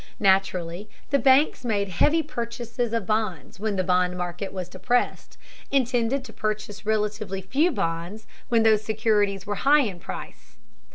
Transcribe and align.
Naturally, 0.19 0.89
the 1.11 1.19
banks 1.19 1.63
made 1.63 1.89
heavy 1.89 2.23
purchases 2.23 2.91
of 2.91 3.05
bonds 3.05 3.59
when 3.59 3.75
the 3.75 3.83
bond 3.83 4.17
market 4.17 4.51
was 4.51 4.67
depressed, 4.67 5.37
and 5.71 5.85
tended 5.85 6.23
to 6.25 6.33
purchase 6.33 6.87
relatively 6.87 7.39
few 7.43 7.69
bonds 7.69 8.25
when 8.49 8.63
those 8.63 8.83
securities 8.83 9.45
were 9.45 9.53
high 9.61 9.81
in 9.81 9.99
price. 9.99 10.57